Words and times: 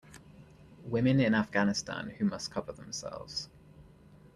Women 0.85 1.19
in 1.19 1.35
Afghanistan 1.35 2.09
who 2.17 2.25
must 2.25 2.49
cover 2.49 2.71
themselves. 2.71 3.49